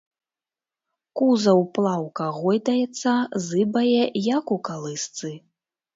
Кузаў 1.19 1.61
плаўка 1.75 2.25
гойдаецца, 2.39 3.13
зыбае, 3.49 4.03
як 4.37 4.45
у 4.57 4.63
калысцы. 4.71 5.35